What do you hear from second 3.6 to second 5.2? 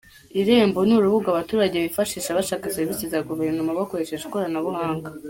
bakoresheje ikoranabuhanga.